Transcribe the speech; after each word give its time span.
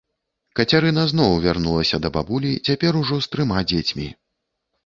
Кацярына 0.59 1.03
зноў 1.11 1.35
вярнулася 1.43 1.99
да 2.05 2.09
бабулі, 2.15 2.51
цяпер 2.71 2.99
ужо 3.03 3.23
з 3.27 3.33
трыма 3.37 3.59
дзецьмі. 3.75 4.07